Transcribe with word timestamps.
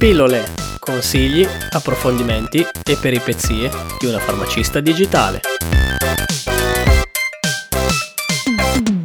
Pillole, 0.00 0.44
consigli, 0.78 1.46
approfondimenti 1.72 2.60
e 2.60 2.96
peripezie 2.98 3.68
di 3.98 4.06
una 4.06 4.18
farmacista 4.18 4.80
digitale. 4.80 5.42